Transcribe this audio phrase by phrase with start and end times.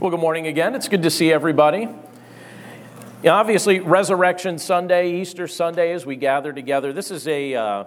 [0.00, 0.74] Well, good morning again.
[0.74, 1.86] It's good to see everybody.
[3.22, 7.84] Obviously, Resurrection Sunday, Easter Sunday, as we gather together, this is a uh,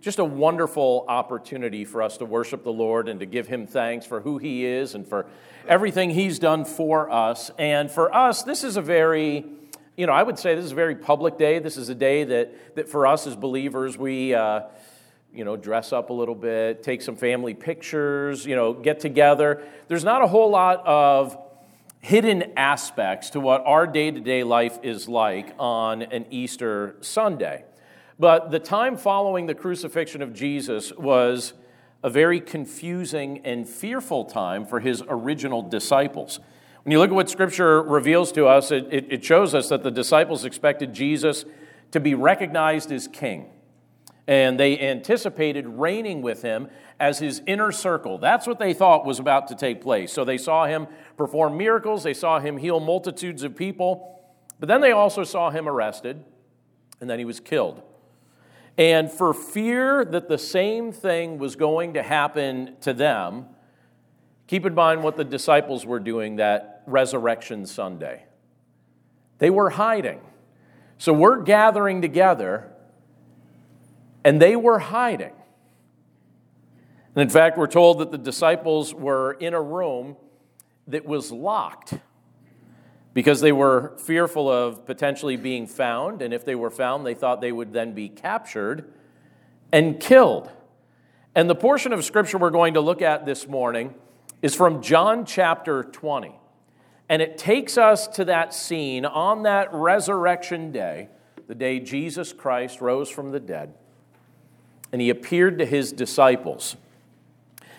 [0.00, 4.06] just a wonderful opportunity for us to worship the Lord and to give Him thanks
[4.06, 5.28] for who He is and for
[5.68, 7.52] everything He's done for us.
[7.60, 9.44] And for us, this is a very
[9.96, 11.60] you know, I would say this is a very public day.
[11.60, 14.62] This is a day that, that for us as believers, we, uh,
[15.32, 19.62] you know, dress up a little bit, take some family pictures, you know, get together.
[19.88, 21.38] There's not a whole lot of
[22.00, 27.64] hidden aspects to what our day to day life is like on an Easter Sunday.
[28.18, 31.52] But the time following the crucifixion of Jesus was
[32.02, 36.40] a very confusing and fearful time for his original disciples.
[36.84, 39.90] When you look at what Scripture reveals to us, it, it, shows us that the
[39.90, 41.44] disciples expected Jesus
[41.90, 43.50] to be recognized as king
[44.28, 46.68] and they anticipated reigning with him
[47.00, 48.18] as his inner circle.
[48.18, 50.12] That's what they thought was about to take place.
[50.12, 54.20] So they saw him perform miracles, they saw him heal multitudes of people,
[54.60, 56.22] but then they also saw him arrested,
[57.00, 57.82] and then he was killed.
[58.76, 63.46] And for fear that the same thing was going to happen to them,
[64.46, 68.24] keep in mind what the disciples were doing that resurrection Sunday.
[69.38, 70.20] They were hiding.
[70.98, 72.72] So we're gathering together
[74.24, 75.32] and they were hiding.
[77.14, 80.16] And in fact, we're told that the disciples were in a room
[80.86, 81.94] that was locked
[83.12, 86.22] because they were fearful of potentially being found.
[86.22, 88.92] And if they were found, they thought they would then be captured
[89.72, 90.50] and killed.
[91.34, 93.94] And the portion of scripture we're going to look at this morning
[94.40, 96.34] is from John chapter 20.
[97.08, 101.08] And it takes us to that scene on that resurrection day,
[101.46, 103.74] the day Jesus Christ rose from the dead
[104.92, 106.76] and he appeared to his disciples.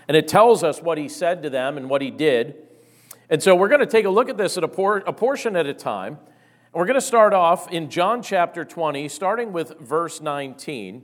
[0.07, 2.55] And it tells us what he said to them and what he did.
[3.29, 5.55] And so we're going to take a look at this at a, por- a portion
[5.55, 6.17] at a time.
[6.73, 11.03] We're going to start off in John chapter 20, starting with verse 19.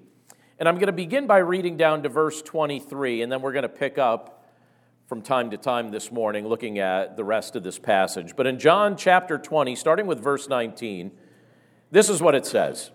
[0.57, 3.63] And I'm going to begin by reading down to verse 23, and then we're going
[3.63, 4.45] to pick up
[5.07, 8.35] from time to time this morning looking at the rest of this passage.
[8.35, 11.11] But in John chapter 20, starting with verse 19,
[11.91, 12.91] this is what it says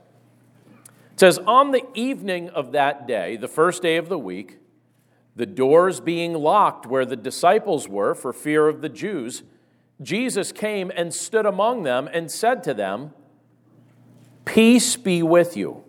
[1.21, 4.57] says, On the evening of that day, the first day of the week,
[5.37, 9.43] the doors being locked where the disciples were for fear of the Jews,
[10.01, 13.13] Jesus came and stood among them and said to them,
[14.47, 15.85] Peace be with you.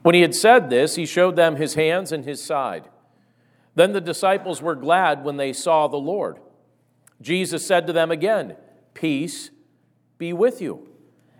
[0.00, 2.88] When he had said this, he showed them his hands and his side.
[3.74, 6.38] Then the disciples were glad when they saw the Lord.
[7.20, 8.56] Jesus said to them again,
[8.94, 9.50] Peace
[10.16, 10.88] be with you.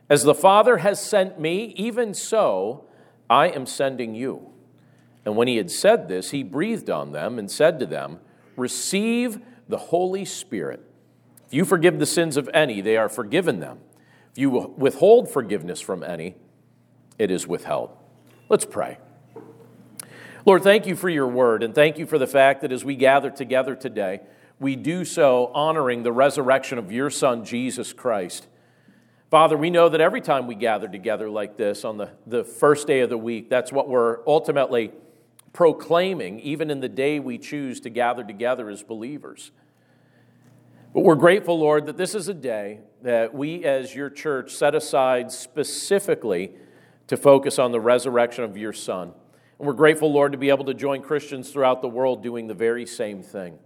[0.08, 2.84] As the Father has sent me, even so
[3.28, 4.52] I am sending you.
[5.24, 8.20] And when he had said this, he breathed on them and said to them,
[8.56, 10.82] Receive the Holy Spirit.
[11.46, 13.78] If you forgive the sins of any, they are forgiven them.
[14.32, 16.36] If you withhold forgiveness from any,
[17.18, 17.90] it is withheld.
[18.48, 18.98] Let's pray.
[20.44, 22.94] Lord, thank you for your word, and thank you for the fact that as we
[22.94, 24.20] gather together today,
[24.60, 28.46] we do so honoring the resurrection of your Son, Jesus Christ.
[29.30, 32.86] Father, we know that every time we gather together like this on the, the first
[32.86, 34.92] day of the week, that's what we're ultimately
[35.52, 39.50] proclaiming, even in the day we choose to gather together as believers.
[40.94, 44.76] But we're grateful, Lord, that this is a day that we as your church set
[44.76, 46.52] aside specifically
[47.08, 49.12] to focus on the resurrection of your Son.
[49.58, 52.54] And we're grateful, Lord, to be able to join Christians throughout the world doing the
[52.54, 53.58] very same thing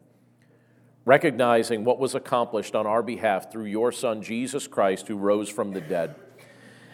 [1.05, 5.73] recognizing what was accomplished on our behalf through your Son, Jesus Christ, who rose from
[5.73, 6.15] the dead.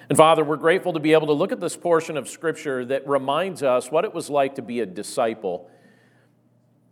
[0.08, 3.08] And Father, we're grateful to be able to look at this portion of Scripture that
[3.08, 5.68] reminds us what it was like to be a disciple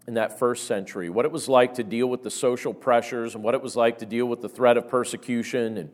[0.06, 3.44] in that first century, what it was like to deal with the social pressures, and
[3.44, 5.90] what it was like to deal with the threat of persecution and,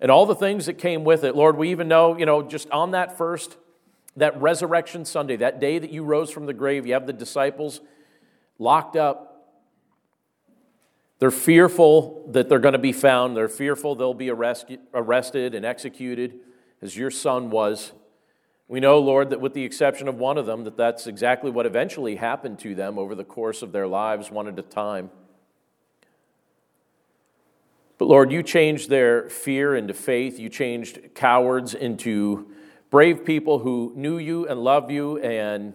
[0.00, 1.34] and all the things that came with it.
[1.34, 3.56] Lord, we even know, you know, just on that first,
[4.16, 7.80] that resurrection Sunday, that day that you rose from the grave, you have the disciples
[8.58, 9.27] locked up
[11.18, 13.36] they're fearful that they're going to be found.
[13.36, 16.38] They're fearful they'll be arrest, arrested and executed,
[16.80, 17.92] as your son was.
[18.68, 21.66] We know, Lord, that with the exception of one of them, that that's exactly what
[21.66, 25.10] eventually happened to them over the course of their lives, one at a time.
[27.96, 30.38] But Lord, you changed their fear into faith.
[30.38, 32.52] You changed cowards into
[32.90, 35.74] brave people who knew you and loved you and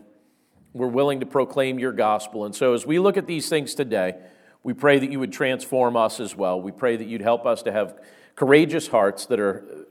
[0.72, 2.46] were willing to proclaim your gospel.
[2.46, 4.16] And so, as we look at these things today,
[4.64, 6.60] we pray that you would transform us as well.
[6.60, 8.00] We pray that you'd help us to have
[8.36, 9.86] courageous hearts that are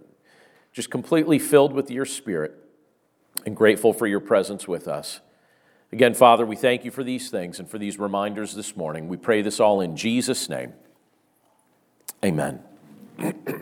[0.73, 2.55] just completely filled with your spirit
[3.45, 5.21] and grateful for your presence with us.
[5.93, 9.09] Again, Father, we thank you for these things and for these reminders this morning.
[9.09, 10.73] We pray this all in Jesus' name.
[12.25, 12.63] Amen.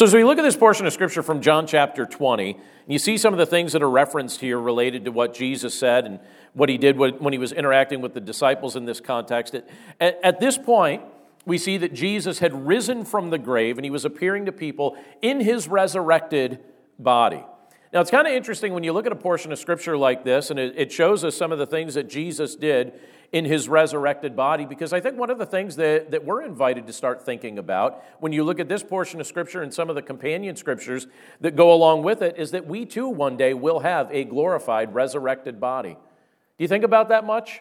[0.00, 3.18] so, as we look at this portion of Scripture from John chapter 20, you see
[3.18, 6.20] some of the things that are referenced here related to what Jesus said and
[6.54, 9.54] what he did when he was interacting with the disciples in this context.
[10.00, 11.02] At, this point,
[11.44, 14.96] we see that Jesus had risen from the grave and he was appearing to people
[15.20, 16.60] in his resurrected
[16.98, 17.44] body.
[17.92, 20.50] Now, it's kind of interesting when you look at a portion of scripture like this,
[20.50, 22.92] and it, shows us some of the things that Jesus did
[23.32, 26.86] in his resurrected body, because I think one of the things that, that we're invited
[26.86, 29.96] to start thinking about when you look at this portion of scripture and some of
[29.96, 31.08] the companion scriptures
[31.40, 34.94] that go along with it is that we too one day will have a glorified,
[34.94, 35.94] resurrected body.
[35.94, 37.60] Do you think about that much?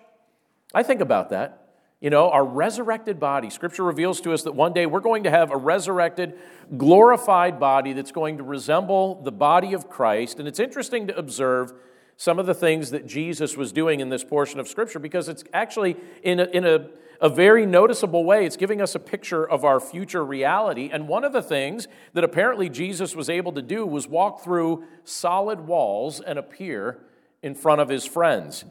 [0.74, 1.59] I think about that.
[2.02, 3.50] You know, our resurrected body.
[3.50, 6.40] Scripture reveals to us that one day we're going to have a resurrected,
[6.78, 10.40] glorified body that's going to resemble the body of Christ.
[10.40, 11.74] And it's interesting to observe
[12.16, 15.44] some of the things that Jesus was doing in this portion of Scripture because it's
[15.54, 16.88] actually, in a, in a,
[17.20, 20.90] a very noticeable way, it's giving us a picture of our future reality.
[20.92, 24.86] And one of the things that apparently Jesus was able to do was walk through
[25.04, 27.00] solid walls and appear
[27.44, 28.64] in front of his friends.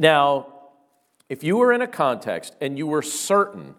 [0.00, 0.51] Now,
[1.28, 3.74] if you were in a context and you were certain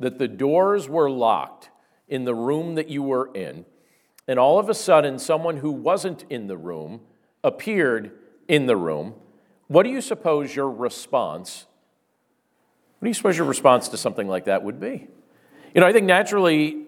[0.00, 1.70] that the doors were locked
[2.08, 3.64] in the room that you were in,
[4.26, 7.00] and all of a sudden someone who wasn't in the room
[7.42, 8.12] appeared
[8.46, 9.14] in the room,
[9.68, 11.66] what do you suppose your response?
[12.98, 15.06] What do you suppose your response to something like that would be?
[15.74, 16.86] You know, I think naturally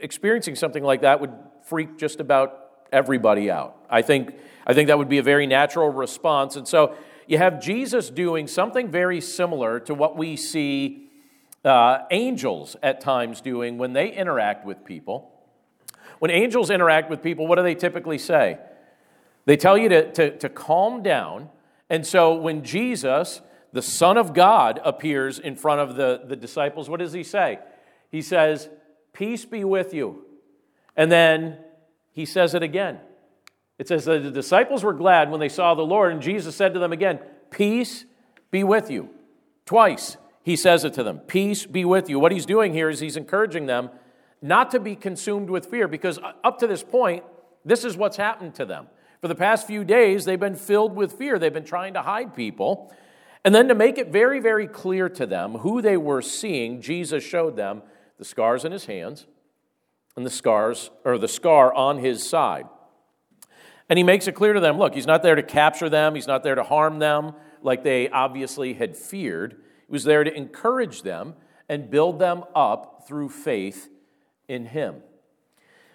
[0.00, 1.32] experiencing something like that would
[1.64, 3.76] freak just about everybody out.
[3.88, 4.34] I think
[4.66, 6.56] I think that would be a very natural response.
[6.56, 6.94] And so
[7.30, 11.06] you have Jesus doing something very similar to what we see
[11.64, 15.30] uh, angels at times doing when they interact with people.
[16.18, 18.58] When angels interact with people, what do they typically say?
[19.44, 21.50] They tell you to, to, to calm down.
[21.88, 23.42] And so when Jesus,
[23.72, 27.60] the Son of God, appears in front of the, the disciples, what does he say?
[28.10, 28.68] He says,
[29.12, 30.24] Peace be with you.
[30.96, 31.58] And then
[32.10, 32.98] he says it again.
[33.80, 36.74] It says that the disciples were glad when they saw the Lord, and Jesus said
[36.74, 37.18] to them again,
[37.50, 38.04] Peace
[38.50, 39.08] be with you.
[39.64, 42.18] Twice he says it to them Peace be with you.
[42.18, 43.88] What he's doing here is he's encouraging them
[44.42, 47.24] not to be consumed with fear, because up to this point,
[47.64, 48.86] this is what's happened to them.
[49.22, 51.38] For the past few days, they've been filled with fear.
[51.38, 52.94] They've been trying to hide people.
[53.46, 57.24] And then to make it very, very clear to them who they were seeing, Jesus
[57.24, 57.80] showed them
[58.18, 59.26] the scars in his hands
[60.16, 62.66] and the scars, or the scar on his side.
[63.90, 66.28] And he makes it clear to them look, he's not there to capture them, he's
[66.28, 69.56] not there to harm them like they obviously had feared.
[69.86, 71.34] He was there to encourage them
[71.68, 73.90] and build them up through faith
[74.48, 75.02] in him.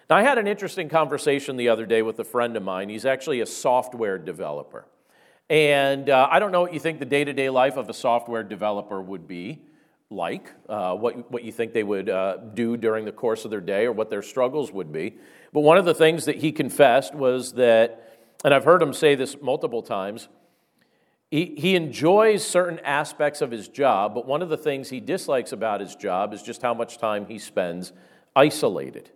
[0.08, 2.88] Now, I had an interesting conversation the other day with a friend of mine.
[2.88, 4.86] He's actually a software developer.
[5.48, 7.94] And uh, I don't know what you think the day to day life of a
[7.94, 9.62] software developer would be
[10.10, 13.60] like, uh, what, what you think they would uh, do during the course of their
[13.60, 15.16] day, or what their struggles would be.
[15.52, 19.14] But one of the things that he confessed was that, and I've heard him say
[19.14, 20.28] this multiple times,
[21.30, 25.52] he, he enjoys certain aspects of his job, but one of the things he dislikes
[25.52, 27.92] about his job is just how much time he spends
[28.36, 29.10] isolated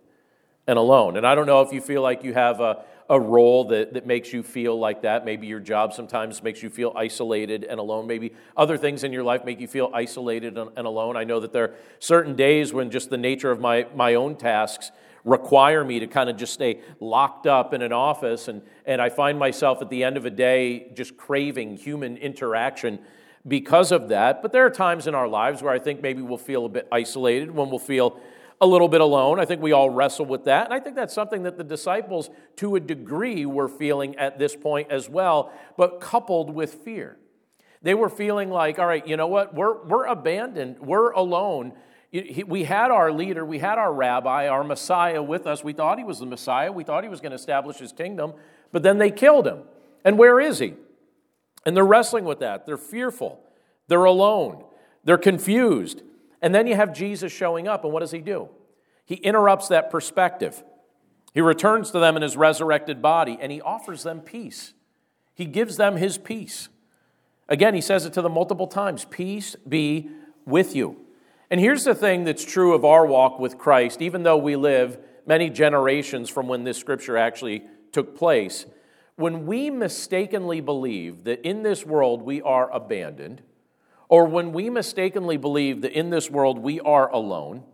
[0.67, 1.17] and alone.
[1.17, 4.06] And I don't know if you feel like you have a, a role that, that
[4.06, 5.25] makes you feel like that.
[5.25, 8.06] Maybe your job sometimes makes you feel isolated and alone.
[8.06, 11.17] Maybe other things in your life make you feel isolated and, and alone.
[11.17, 14.37] I know that there are certain days when just the nature of my, my own
[14.37, 14.90] tasks
[15.25, 18.49] require me to kind of just stay locked up in an office.
[18.49, 22.99] And, and I find myself at the end of a day just craving human interaction
[23.47, 24.43] because of that.
[24.43, 26.89] But there are times in our lives where I think maybe we'll feel a bit
[26.91, 28.21] isolated, when we'll feel
[28.61, 29.41] a little bit alone.
[29.41, 30.67] I think we all wrestle with that.
[30.67, 34.55] And I think that's something that the disciples, to a degree, were feeling at this
[34.55, 37.17] point as well, but coupled with fear.
[37.83, 39.55] They were feeling like, all right, you know what?
[39.55, 41.73] We're, we're abandoned, we're alone.
[42.12, 45.62] We had our leader, we had our rabbi, our Messiah with us.
[45.62, 48.35] We thought he was the Messiah, we thought he was going to establish his kingdom,
[48.73, 49.62] but then they killed him.
[50.05, 50.75] And where is he?
[51.64, 52.67] And they're wrestling with that.
[52.67, 53.40] They're fearful,
[53.87, 54.64] they're alone,
[55.05, 56.02] they're confused.
[56.43, 58.49] And then you have Jesus showing up, and what does he do?
[59.05, 60.64] He interrupts that perspective.
[61.35, 64.73] He returns to them in his resurrected body, and he offers them peace.
[65.35, 66.69] He gives them his peace.
[67.49, 70.09] Again, he says it to them multiple times Peace be
[70.45, 70.97] with you.
[71.50, 74.99] And here's the thing that's true of our walk with Christ, even though we live
[75.26, 78.66] many generations from when this scripture actually took place.
[79.16, 83.42] When we mistakenly believe that in this world we are abandoned,
[84.09, 87.64] or when we mistakenly believe that in this world we are alone,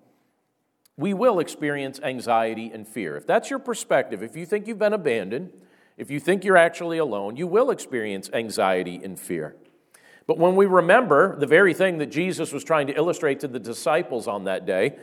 [0.96, 3.16] we will experience anxiety and fear.
[3.16, 5.52] If that's your perspective, if you think you've been abandoned,
[5.98, 9.56] if you think you're actually alone, you will experience anxiety and fear.
[10.26, 13.60] But when we remember the very thing that Jesus was trying to illustrate to the
[13.60, 14.96] disciples on that day,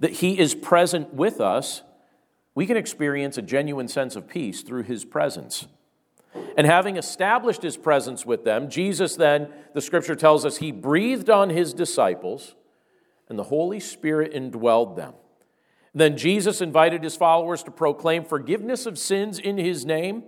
[0.00, 1.82] that He is present with us,
[2.54, 5.66] we can experience a genuine sense of peace through His presence.
[6.56, 11.30] And having established His presence with them, Jesus then, the scripture tells us, He breathed
[11.30, 12.54] on His disciples,
[13.28, 15.14] and the Holy Spirit indwelled them.
[15.94, 20.24] Then Jesus invited His followers to proclaim forgiveness of sins in His name.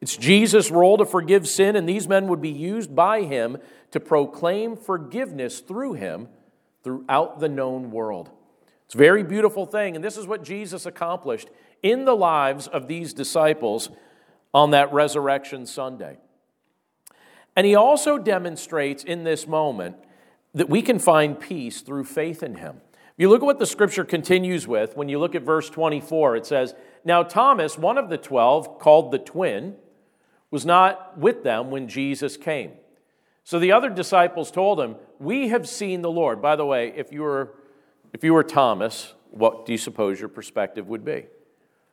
[0.00, 3.58] It's Jesus' role to forgive sin, and these men would be used by Him
[3.90, 6.28] to proclaim forgiveness through Him
[6.84, 8.30] throughout the known world.
[8.86, 11.50] It's a very beautiful thing, and this is what Jesus accomplished
[11.82, 13.90] in the lives of these disciples
[14.54, 16.18] on that resurrection Sunday.
[17.54, 19.96] And he also demonstrates in this moment
[20.54, 22.80] that we can find peace through faith in him.
[22.94, 26.36] If you look at what the scripture continues with, when you look at verse 24,
[26.36, 26.74] it says,
[27.04, 29.74] Now Thomas, one of the twelve, called the twin,
[30.50, 32.72] was not with them when Jesus came.
[33.44, 36.42] So the other disciples told him, We have seen the Lord.
[36.42, 37.54] By the way, if you were
[38.12, 41.26] if you were Thomas, what do you suppose your perspective would be?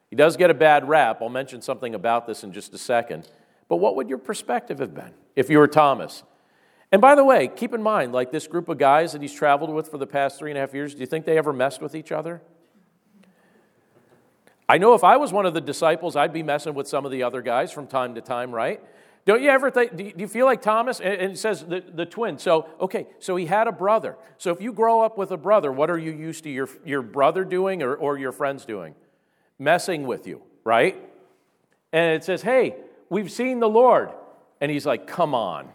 [0.10, 1.22] He does get a bad rap.
[1.22, 3.30] I'll mention something about this in just a second.
[3.68, 6.24] But what would your perspective have been if you were Thomas?
[6.92, 9.72] And by the way, keep in mind, like this group of guys that he's traveled
[9.72, 11.82] with for the past three and a half years, do you think they ever messed
[11.82, 12.42] with each other?
[14.68, 17.12] I know if I was one of the disciples, I'd be messing with some of
[17.12, 18.82] the other guys from time to time, right?
[19.26, 21.00] Don't you ever think, do you feel like Thomas?
[21.00, 22.38] And it says the, the twin.
[22.38, 24.16] So, okay, so he had a brother.
[24.38, 27.02] So if you grow up with a brother, what are you used to your, your
[27.02, 28.94] brother doing or, or your friends doing?
[29.58, 30.96] Messing with you, right?
[31.92, 32.76] And it says, hey,
[33.10, 34.12] we've seen the Lord.
[34.62, 35.70] And he's like, come on.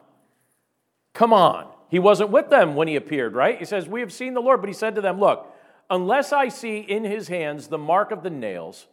[1.12, 1.66] Come on.
[1.88, 3.58] He wasn't with them when he appeared, right?
[3.58, 4.60] He says, we have seen the Lord.
[4.60, 5.49] But he said to them, look,
[5.90, 8.86] unless I see in his hands the mark of the nails,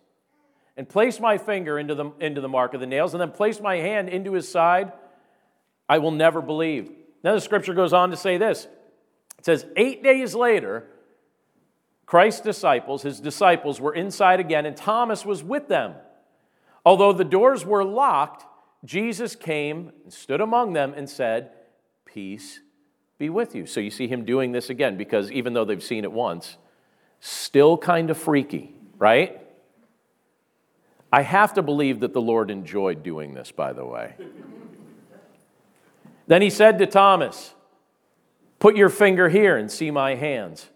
[0.77, 3.59] and place my finger into the, into the mark of the nails and then place
[3.59, 4.93] my hand into his side,
[5.89, 6.91] I will never believe.
[7.23, 8.67] Now, the scripture goes on to say this
[9.39, 10.85] it says, Eight days later,
[12.05, 15.95] Christ's disciples, his disciples, were inside again, and Thomas was with them.
[16.85, 18.45] Although the doors were locked,
[18.85, 21.51] Jesus came and stood among them and said,
[22.05, 22.61] Peace
[23.17, 23.65] be with you.
[23.65, 26.57] So you see him doing this again because even though they've seen it once,
[27.19, 29.41] still kind of freaky, right?
[31.11, 34.15] I have to believe that the Lord enjoyed doing this, by the way.
[36.27, 37.53] then he said to Thomas,
[38.59, 40.67] Put your finger here and see my hands,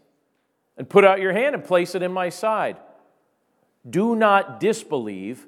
[0.77, 2.77] and put out your hand and place it in my side.
[3.89, 5.47] Do not disbelieve,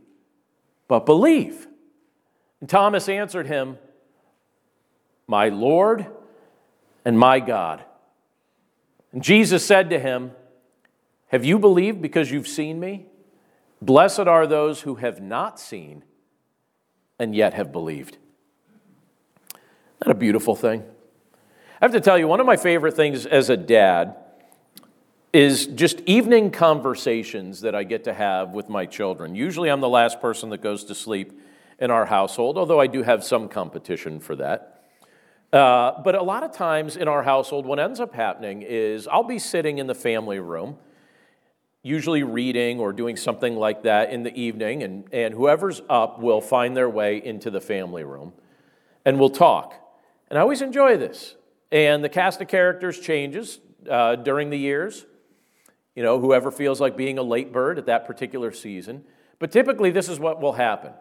[0.87, 1.67] but believe.
[2.59, 3.77] And Thomas answered him,
[5.27, 6.07] My Lord
[7.05, 7.83] and my God.
[9.11, 10.31] And Jesus said to him,
[11.33, 13.07] Have you believed because you've seen me?
[13.81, 16.03] Blessed are those who have not seen
[17.17, 18.19] and yet have believed.
[20.05, 20.83] Not a beautiful thing.
[21.81, 24.15] I have to tell you, one of my favorite things as a dad
[25.33, 29.33] is just evening conversations that I get to have with my children.
[29.33, 31.33] Usually, I'm the last person that goes to sleep
[31.79, 34.83] in our household, although I do have some competition for that.
[35.51, 39.23] Uh, but a lot of times in our household, what ends up happening is I'll
[39.23, 40.77] be sitting in the family room
[41.83, 46.41] usually reading or doing something like that in the evening, and, and whoever's up will
[46.41, 48.33] find their way into the family room
[49.05, 49.75] and we'll talk.
[50.29, 51.35] And I always enjoy this.
[51.71, 53.59] And the cast of characters changes
[53.89, 55.05] uh, during the years.
[55.95, 59.03] You know, whoever feels like being a late bird at that particular season.
[59.39, 60.93] But typically, this is what will happen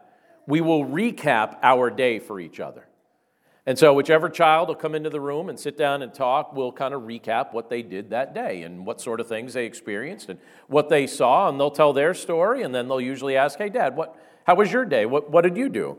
[0.44, 2.84] we will recap our day for each other.
[3.64, 6.72] And so, whichever child will come into the room and sit down and talk, we'll
[6.72, 10.28] kind of recap what they did that day and what sort of things they experienced
[10.28, 13.68] and what they saw, and they'll tell their story, and then they'll usually ask, Hey,
[13.68, 15.06] Dad, what, how was your day?
[15.06, 15.98] What, what did you do?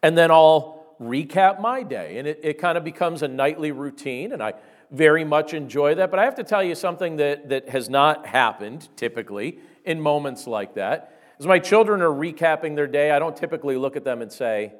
[0.00, 2.18] And then I'll recap my day.
[2.18, 4.54] And it, it kind of becomes a nightly routine, and I
[4.92, 6.10] very much enjoy that.
[6.10, 10.46] But I have to tell you something that, that has not happened typically in moments
[10.46, 11.18] like that.
[11.40, 14.74] As my children are recapping their day, I don't typically look at them and say,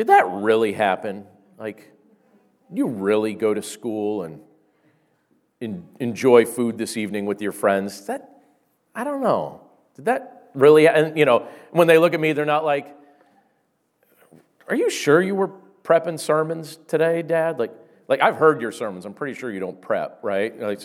[0.00, 1.26] did that really happen?
[1.58, 1.92] Like,
[2.72, 4.40] you really go to school and
[5.60, 8.06] in, enjoy food this evening with your friends?
[8.06, 8.40] That,
[8.94, 9.60] I don't know.
[9.96, 12.96] Did that really, and you know, when they look at me, they're not like,
[14.70, 15.50] are you sure you were
[15.84, 17.58] prepping sermons today, Dad?
[17.58, 17.74] Like,
[18.08, 19.04] like I've heard your sermons.
[19.04, 20.58] I'm pretty sure you don't prep, right?
[20.58, 20.80] Like,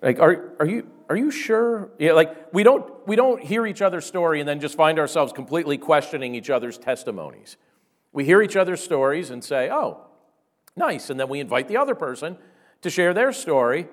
[0.00, 1.90] like are, are you are you sure?
[1.98, 5.34] Yeah, like we don't we don't hear each other's story and then just find ourselves
[5.34, 7.58] completely questioning each other's testimonies.
[8.14, 10.00] We hear each other's stories and say, "Oh,
[10.74, 12.38] nice," and then we invite the other person
[12.80, 13.88] to share their story.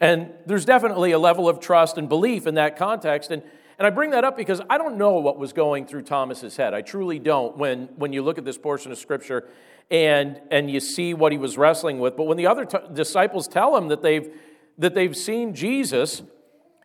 [0.00, 3.30] And there's definitely a level of trust and belief in that context.
[3.30, 3.42] And,
[3.78, 6.72] and I bring that up because I don't know what was going through Thomas's head.
[6.72, 9.48] I truly don't when, when you look at this portion of Scripture
[9.90, 12.16] and, and you see what he was wrestling with.
[12.16, 14.32] But when the other t- disciples tell him that they've
[14.78, 16.22] that they've seen Jesus,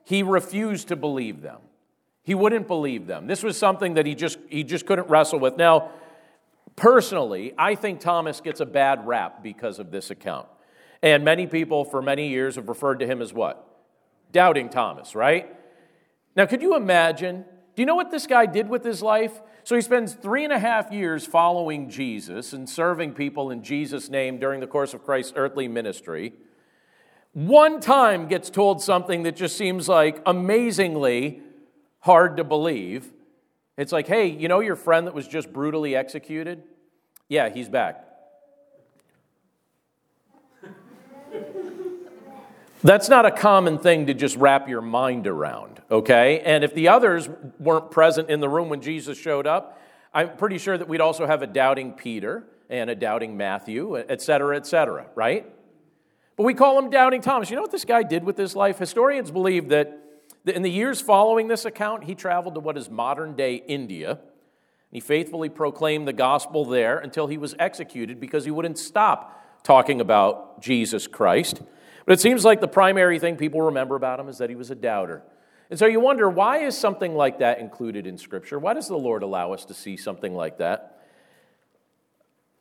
[0.03, 1.60] he refused to believe them.
[2.24, 3.27] He wouldn't believe them.
[3.27, 5.58] This was something that he just, he just couldn't wrestle with.
[5.58, 5.92] Now,
[6.75, 10.48] personally, I think Thomas gets a bad rap because of this account.
[11.01, 13.68] And many people for many years have referred to him as what?
[14.32, 15.56] Doubting Thomas, right?
[16.36, 17.46] Now, could you imagine?
[17.75, 19.42] Do you know what this guy did with his life?
[19.63, 24.10] So he spends three and a half years following Jesus and serving people in Jesus'
[24.10, 26.34] name during the course of Christ's earthly ministry.
[27.32, 31.42] One time gets told something that just seems like amazingly
[32.00, 33.12] hard to believe.
[33.77, 36.63] It's like, hey, you know your friend that was just brutally executed?
[37.27, 38.06] Yeah, he's back.
[42.84, 46.42] That's not a common thing to just wrap your mind around, okay?
[46.42, 49.82] And if the others weren't present in the room when Jesus showed up,
[50.13, 54.22] I'm pretty sure that we'd also have a doubting Peter and a doubting Matthew, et
[54.22, 55.50] cetera, et cetera, right?
[56.36, 57.50] But we call him doubting Thomas.
[57.50, 58.77] You know what this guy did with his life?
[58.80, 59.98] Historians believe that
[60.45, 64.19] in the years following this account, he traveled to what is modern day India.
[64.91, 70.01] He faithfully proclaimed the gospel there until he was executed because he wouldn't stop talking
[70.01, 71.62] about Jesus Christ.
[72.05, 74.69] But it seems like the primary thing people remember about him is that he was
[74.69, 75.23] a doubter.
[75.69, 78.59] And so you wonder why is something like that included in Scripture?
[78.59, 81.01] Why does the Lord allow us to see something like that?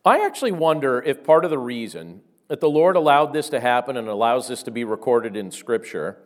[0.05, 3.97] I actually wonder if part of the reason that the Lord allowed this to happen
[3.97, 6.19] and allows this to be recorded in Scripture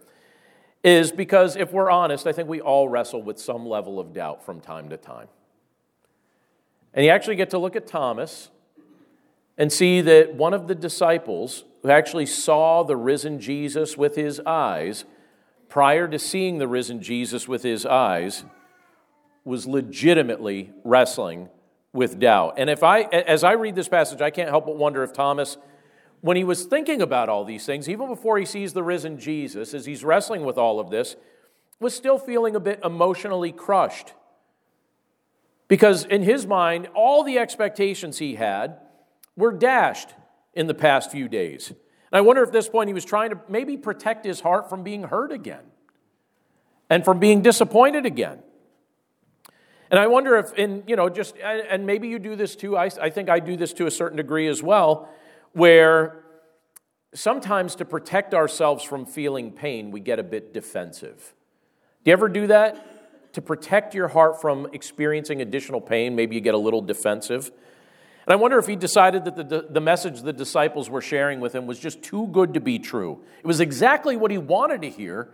[0.86, 4.46] is because, if we're honest, I think we all wrestle with some level of doubt
[4.46, 5.26] from time to time.
[6.94, 8.50] And you actually get to look at Thomas
[9.58, 14.40] and see that one of the disciples who actually saw the risen Jesus with his
[14.46, 15.04] eyes,
[15.68, 18.44] prior to seeing the risen Jesus with his eyes,
[19.44, 21.48] was legitimately wrestling
[21.92, 22.54] with doubt.
[22.58, 25.56] And if I as I read this passage, I can't help but wonder if Thomas
[26.20, 29.74] when he was thinking about all these things, even before he sees the risen Jesus,
[29.74, 31.16] as he's wrestling with all of this,
[31.78, 34.14] was still feeling a bit emotionally crushed.
[35.68, 38.78] Because in his mind, all the expectations he had
[39.36, 40.10] were dashed
[40.54, 41.70] in the past few days.
[41.70, 44.70] And I wonder if at this point he was trying to maybe protect his heart
[44.70, 45.64] from being hurt again
[46.88, 48.38] and from being disappointed again.
[49.90, 52.90] And I wonder if, in, you know, just, and maybe you do this too, I,
[53.00, 55.08] I think I do this to a certain degree as well,
[55.56, 56.22] where
[57.14, 61.32] sometimes to protect ourselves from feeling pain, we get a bit defensive.
[62.04, 63.32] Do you ever do that?
[63.32, 67.46] To protect your heart from experiencing additional pain, maybe you get a little defensive.
[68.26, 71.54] And I wonder if he decided that the, the message the disciples were sharing with
[71.54, 73.22] him was just too good to be true.
[73.38, 75.30] It was exactly what he wanted to hear,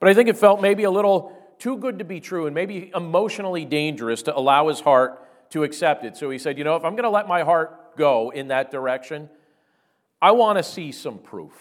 [0.00, 2.90] but I think it felt maybe a little too good to be true and maybe
[2.94, 6.16] emotionally dangerous to allow his heart to accept it.
[6.16, 8.70] So he said, You know, if I'm going to let my heart go in that
[8.70, 9.28] direction,
[10.20, 11.52] I want to see some proof.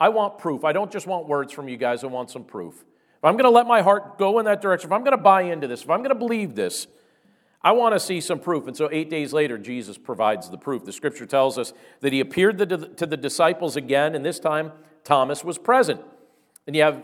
[0.00, 0.64] I want proof.
[0.64, 2.74] I don't just want words from you guys, I want some proof.
[3.18, 5.22] If I'm going to let my heart go in that direction, if I'm going to
[5.22, 6.86] buy into this, if I'm going to believe this,
[7.62, 8.68] I want to see some proof.
[8.68, 10.84] And so, eight days later, Jesus provides the proof.
[10.84, 12.66] The scripture tells us that he appeared to
[13.06, 14.70] the disciples again, and this time
[15.02, 16.00] Thomas was present.
[16.66, 17.02] And you have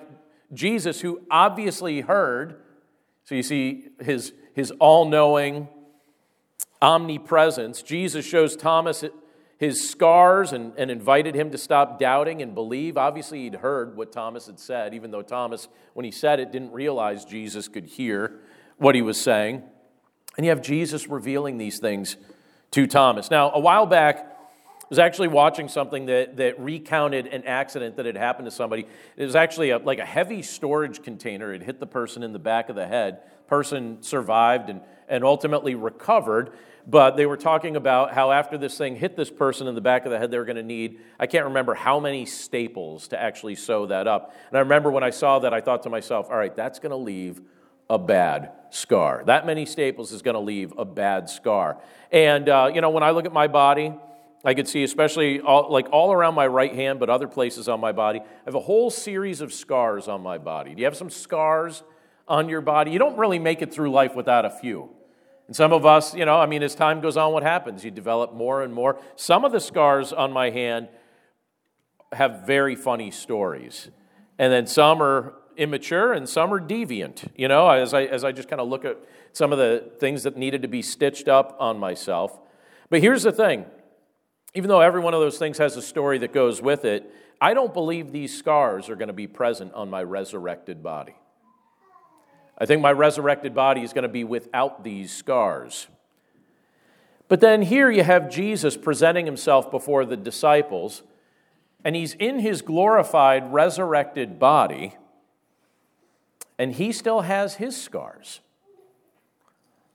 [0.52, 2.62] Jesus, who obviously heard.
[3.24, 5.66] So, you see his, his all knowing
[6.80, 7.82] omnipresence.
[7.82, 9.02] Jesus shows Thomas
[9.64, 12.96] his scars and, and invited him to stop doubting and believe.
[12.96, 16.72] Obviously, he'd heard what Thomas had said, even though Thomas, when he said it, didn't
[16.72, 18.40] realize Jesus could hear
[18.76, 19.62] what he was saying.
[20.36, 22.16] And you have Jesus revealing these things
[22.72, 23.30] to Thomas.
[23.30, 28.04] Now, a while back, I was actually watching something that, that recounted an accident that
[28.06, 28.86] had happened to somebody.
[29.16, 31.52] It was actually a, like a heavy storage container.
[31.54, 33.20] It hit the person in the back of the head.
[33.46, 36.52] Person survived and, and ultimately recovered.
[36.86, 40.04] But they were talking about how after this thing hit this person in the back
[40.04, 43.20] of the head, they were going to need, I can't remember how many staples to
[43.20, 44.34] actually sew that up.
[44.50, 46.90] And I remember when I saw that, I thought to myself, all right, that's going
[46.90, 47.40] to leave
[47.88, 49.22] a bad scar.
[49.26, 51.80] That many staples is going to leave a bad scar.
[52.12, 53.94] And, uh, you know, when I look at my body,
[54.44, 57.80] I could see, especially all, like all around my right hand, but other places on
[57.80, 60.74] my body, I have a whole series of scars on my body.
[60.74, 61.82] Do you have some scars
[62.28, 62.90] on your body?
[62.90, 64.90] You don't really make it through life without a few.
[65.46, 67.84] And some of us, you know, I mean, as time goes on, what happens?
[67.84, 68.98] You develop more and more.
[69.16, 70.88] Some of the scars on my hand
[72.12, 73.90] have very funny stories.
[74.38, 77.28] And then some are immature and some are deviant.
[77.36, 78.98] You know, as I, as I just kind of look at
[79.32, 82.38] some of the things that needed to be stitched up on myself.
[82.90, 83.66] But here's the thing
[84.54, 87.54] even though every one of those things has a story that goes with it, I
[87.54, 91.16] don't believe these scars are going to be present on my resurrected body.
[92.56, 95.88] I think my resurrected body is going to be without these scars.
[97.28, 101.02] But then here you have Jesus presenting himself before the disciples
[101.84, 104.96] and he's in his glorified, resurrected body,
[106.58, 108.40] and he still has his scars.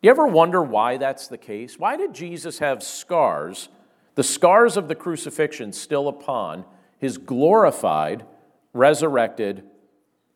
[0.02, 1.80] You ever wonder why that's the case?
[1.80, 3.70] Why did Jesus have scars,
[4.16, 6.64] the scars of the crucifixion, still upon
[7.00, 8.24] his glorified,
[8.72, 9.64] resurrected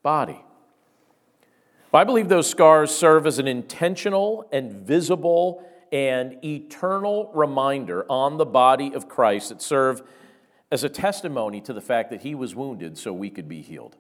[0.02, 0.44] body?
[1.94, 8.46] I believe those scars serve as an intentional and visible and eternal reminder on the
[8.46, 10.02] body of Christ that serve
[10.72, 13.96] as a testimony to the fact that he was wounded so we could be healed.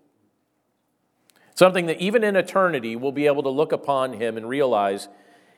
[1.54, 5.08] Something that even in eternity we'll be able to look upon him and realize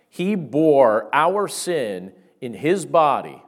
[0.10, 3.42] he bore our sin in his body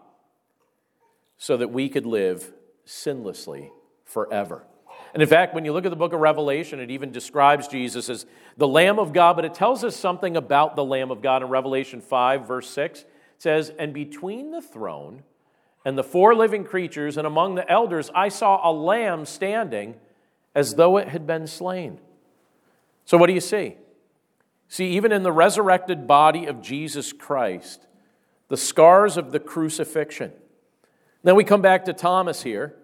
[1.38, 2.54] so that we could live
[2.86, 3.69] sinlessly
[4.06, 4.66] forever.
[5.17, 8.08] And in fact, when you look at the book of Revelation, it even describes Jesus
[8.08, 11.41] as the Lamb of God, but it tells us something about the Lamb of God
[11.41, 12.99] in Revelation 5, verse 6.
[12.99, 13.08] It
[13.39, 15.23] says, And between the throne
[15.84, 19.95] and the four living creatures and among the elders, I saw a lamb standing
[20.53, 21.99] as though it had been slain.
[23.06, 23.75] So, what do you see?
[24.67, 27.88] See, even in the resurrected body of Jesus Christ,
[28.49, 30.32] the scars of the crucifixion.
[31.23, 32.75] Then we come back to Thomas here.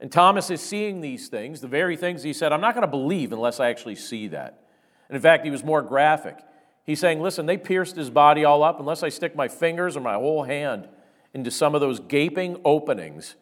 [0.00, 2.90] And Thomas is seeing these things, the very things he said, I'm not going to
[2.90, 4.60] believe unless I actually see that.
[5.08, 6.38] And in fact, he was more graphic.
[6.84, 8.78] He's saying, Listen, they pierced his body all up.
[8.78, 10.88] Unless I stick my fingers or my whole hand
[11.32, 13.36] into some of those gaping openings,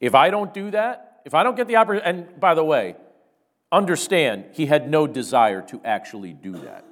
[0.00, 2.96] if I don't do that, if I don't get the opportunity, and by the way,
[3.72, 6.84] understand, he had no desire to actually do that.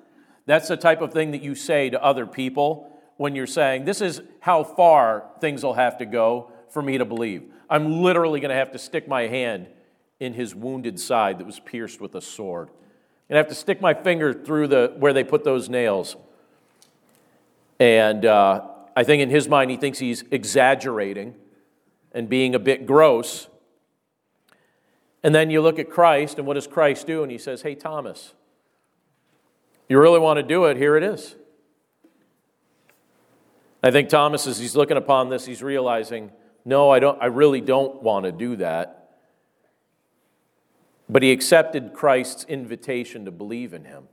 [0.46, 4.00] That's the type of thing that you say to other people when you're saying, This
[4.00, 7.44] is how far things will have to go for me to believe.
[7.70, 9.66] I'm literally going to have to stick my hand
[10.20, 12.70] in his wounded side that was pierced with a sword.
[13.28, 16.16] And I have to stick my finger through the where they put those nails.
[17.78, 18.62] And uh,
[18.96, 21.34] I think in his mind, he thinks he's exaggerating
[22.12, 23.48] and being a bit gross.
[25.22, 27.22] And then you look at Christ, and what does Christ do?
[27.22, 28.34] And he says, Hey, Thomas,
[29.88, 30.76] you really want to do it?
[30.76, 31.36] Here it is.
[33.82, 36.32] I think Thomas, as he's looking upon this, he's realizing
[36.68, 39.08] no, I, don't, I really don't want to do that.
[41.08, 44.04] But he accepted Christ's invitation to believe in him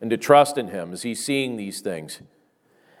[0.00, 2.20] and to trust in him as he's seeing these things.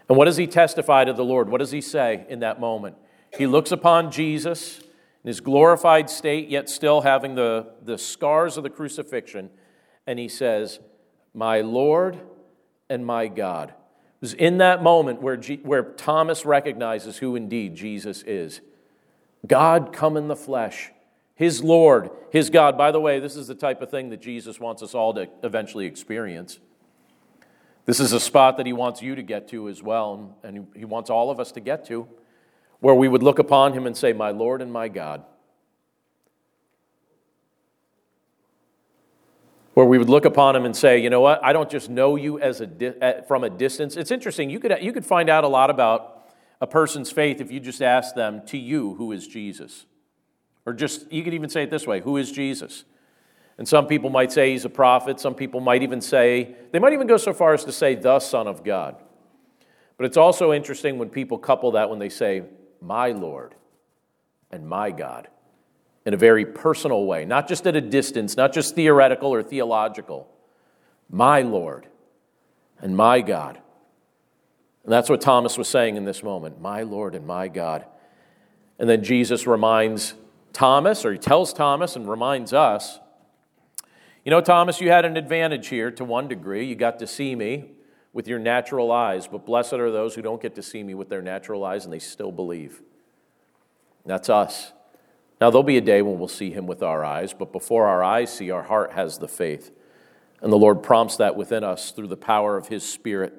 [0.08, 1.48] And what does he testify to the Lord?
[1.48, 2.94] What does he say in that moment?
[3.36, 8.62] He looks upon Jesus in his glorified state, yet still having the, the scars of
[8.62, 9.50] the crucifixion,
[10.06, 10.78] and he says,
[11.34, 12.20] My Lord
[12.88, 13.74] and my God.
[14.16, 18.60] It was in that moment where, G- where Thomas recognizes who indeed Jesus is
[19.46, 20.90] God come in the flesh,
[21.34, 22.78] his Lord, his God.
[22.78, 25.28] By the way, this is the type of thing that Jesus wants us all to
[25.42, 26.58] eventually experience.
[27.84, 30.84] This is a spot that he wants you to get to as well, and he
[30.84, 32.08] wants all of us to get to,
[32.80, 35.22] where we would look upon him and say, My Lord and my God.
[39.76, 42.16] Where we would look upon him and say, you know what, I don't just know
[42.16, 43.94] you as a di- from a distance.
[43.98, 44.48] It's interesting.
[44.48, 46.30] You could, you could find out a lot about
[46.62, 49.84] a person's faith if you just ask them, to you, who is Jesus?
[50.64, 52.86] Or just, you could even say it this way who is Jesus?
[53.58, 55.20] And some people might say he's a prophet.
[55.20, 58.18] Some people might even say, they might even go so far as to say, the
[58.18, 58.96] Son of God.
[59.98, 62.44] But it's also interesting when people couple that when they say,
[62.80, 63.54] my Lord
[64.50, 65.28] and my God
[66.06, 70.28] in a very personal way, not just at a distance, not just theoretical or theological.
[71.10, 71.88] My Lord
[72.78, 73.58] and my God.
[74.84, 77.84] And that's what Thomas was saying in this moment my Lord and my God.
[78.78, 80.14] And then Jesus reminds
[80.52, 83.00] Thomas, or he tells Thomas and reminds us,
[84.24, 86.66] you know, Thomas, you had an advantage here to one degree.
[86.66, 87.72] You got to see me
[88.12, 91.08] with your natural eyes, but blessed are those who don't get to see me with
[91.08, 92.80] their natural eyes and they still believe.
[94.04, 94.72] that's us.
[95.40, 98.02] Now, there'll be a day when we'll see him with our eyes, but before our
[98.02, 99.70] eyes see, our heart has the faith.
[100.40, 103.34] And the Lord prompts that within us through the power of his Spirit.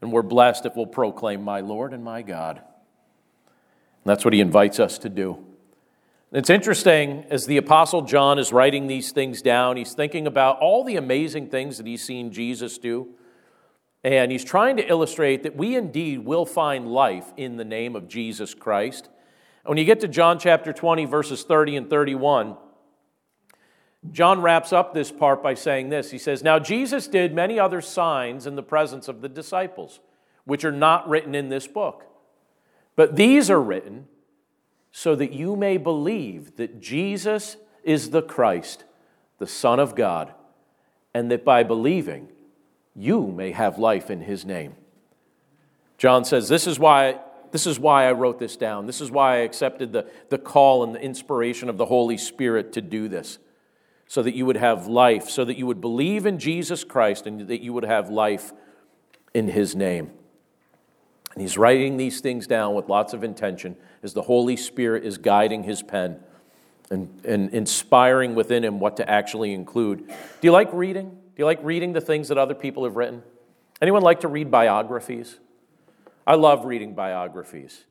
[0.00, 2.58] And we're blessed if we'll proclaim, My Lord and my God.
[2.58, 5.44] And that's what he invites us to do.
[6.32, 10.84] It's interesting, as the Apostle John is writing these things down, he's thinking about all
[10.84, 13.08] the amazing things that he's seen Jesus do.
[14.04, 18.08] And he's trying to illustrate that we indeed will find life in the name of
[18.08, 19.08] Jesus Christ.
[19.70, 22.56] When you get to John chapter 20, verses 30 and 31,
[24.10, 26.10] John wraps up this part by saying this.
[26.10, 30.00] He says, Now Jesus did many other signs in the presence of the disciples,
[30.44, 32.04] which are not written in this book.
[32.96, 34.08] But these are written
[34.90, 38.82] so that you may believe that Jesus is the Christ,
[39.38, 40.34] the Son of God,
[41.14, 42.26] and that by believing,
[42.96, 44.74] you may have life in his name.
[45.96, 47.20] John says, This is why
[47.52, 48.86] this is why I wrote this down.
[48.86, 52.72] This is why I accepted the, the call and the inspiration of the Holy Spirit
[52.74, 53.38] to do this.
[54.06, 57.46] So that you would have life, so that you would believe in Jesus Christ and
[57.46, 58.52] that you would have life
[59.32, 60.10] in His name.
[61.34, 65.18] And he's writing these things down with lots of intention as the Holy Spirit is
[65.18, 66.18] guiding his pen
[66.90, 70.08] and, and inspiring within him what to actually include.
[70.08, 71.10] Do you like reading?
[71.10, 73.22] Do you like reading the things that other people have written?
[73.80, 75.38] Anyone like to read biographies?
[76.30, 77.86] I love reading biographies.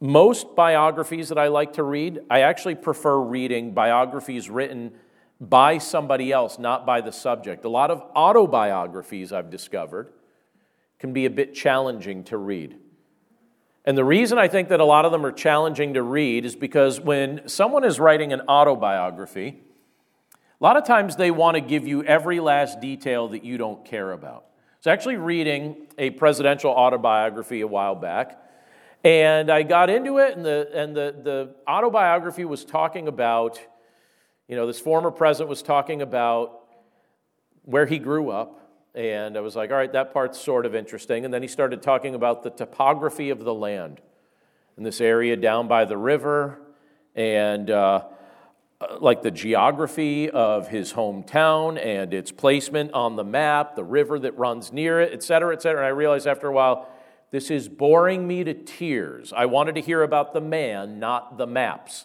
[0.00, 4.92] Most biographies that I like to read, I actually prefer reading biographies written
[5.40, 7.64] by somebody else, not by the subject.
[7.64, 10.12] A lot of autobiographies I've discovered
[10.98, 12.76] can be a bit challenging to read.
[13.86, 16.54] And the reason I think that a lot of them are challenging to read is
[16.54, 19.58] because when someone is writing an autobiography,
[20.34, 23.86] a lot of times they want to give you every last detail that you don't
[23.86, 24.44] care about.
[24.82, 28.42] So, actually, reading a presidential autobiography a while back,
[29.04, 33.60] and I got into it, and the, and the, the autobiography was talking about,
[34.48, 36.64] you know, this former president was talking about
[37.62, 41.24] where he grew up, and I was like, all right, that part's sort of interesting.
[41.24, 44.00] And then he started talking about the topography of the land
[44.76, 46.58] in this area down by the river
[47.14, 48.02] and uh,
[49.00, 54.36] like the geography of his hometown and its placement on the map, the river that
[54.38, 55.80] runs near it, et cetera, et cetera.
[55.80, 56.88] And I realized after a while,
[57.30, 59.32] this is boring me to tears.
[59.32, 62.04] I wanted to hear about the man, not the maps.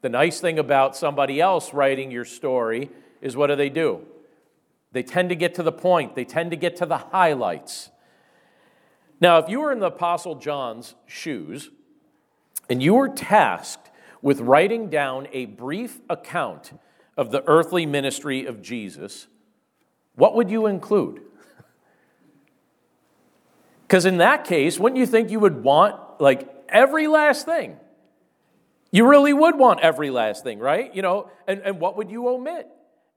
[0.00, 2.90] The nice thing about somebody else writing your story
[3.22, 4.00] is what do they do?
[4.92, 7.90] They tend to get to the point, they tend to get to the highlights.
[9.20, 11.70] Now, if you were in the Apostle John's shoes
[12.68, 13.83] and you were tasked
[14.24, 16.72] with writing down a brief account
[17.14, 19.26] of the earthly ministry of Jesus,
[20.16, 21.20] what would you include?
[23.86, 27.76] Because in that case, wouldn't you think you would want like every last thing?
[28.90, 30.92] You really would want every last thing, right?
[30.94, 32.66] You know, and, and what would you omit?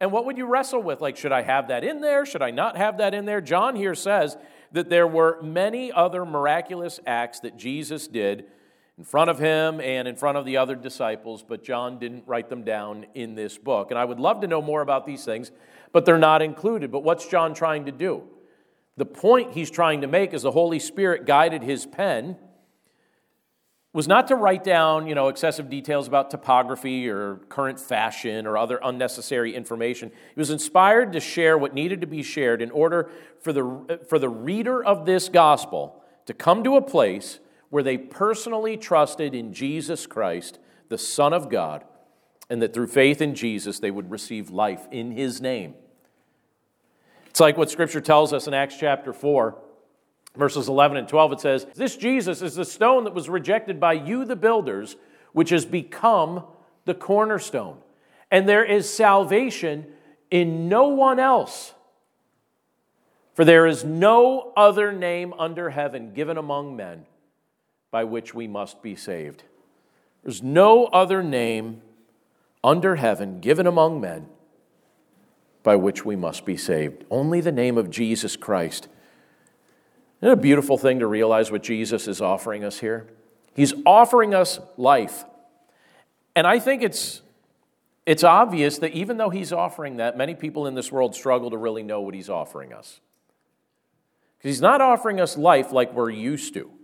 [0.02, 1.00] And what would you wrestle with?
[1.00, 2.26] Like, should I have that in there?
[2.26, 3.40] Should I not have that in there?
[3.40, 4.38] John here says
[4.74, 8.46] that there were many other miraculous acts that Jesus did
[8.98, 12.50] in front of him and in front of the other disciples, but John didn't write
[12.50, 13.92] them down in this book.
[13.92, 15.52] And I would love to know more about these things,
[15.92, 16.92] but they're not included.
[16.92, 18.24] But what's John trying to do?
[18.98, 22.38] The point he's trying to make is the Holy Spirit guided his pen
[23.94, 28.56] was not to write down, you know, excessive details about topography or current fashion or
[28.56, 30.10] other unnecessary information.
[30.10, 33.10] He was inspired to share what needed to be shared in order
[33.42, 37.98] for the, for the reader of this gospel to come to a place where they
[37.98, 41.84] personally trusted in Jesus Christ, the Son of God,
[42.50, 45.76] and that through faith in Jesus they would receive life in his name.
[47.28, 49.58] It's like what Scripture tells us in Acts chapter 4
[50.38, 53.94] verses 11 and 12, it says, This Jesus is the stone that was rejected by
[53.94, 54.96] you, the builders,
[55.34, 56.44] which has become
[56.86, 57.78] the cornerstone.
[58.32, 59.88] And there is salvation
[60.30, 61.74] in no one else.
[63.34, 67.06] For there is no other name under heaven given among men
[67.98, 69.42] by which we must be saved.
[70.22, 71.82] There's no other name
[72.64, 74.28] under heaven given among men
[75.64, 77.06] by which we must be saved.
[77.10, 78.88] Only the name of Jesus Christ
[80.22, 83.08] isn't it a beautiful thing to realize what Jesus is offering us here?
[83.56, 85.26] He's offering us life.
[86.36, 87.24] And I think it's,
[88.06, 91.58] it's obvious that even though he's offering that, many people in this world struggle to
[91.58, 93.00] really know what he's offering us.
[94.38, 96.77] Because he's not offering us life like we're used to.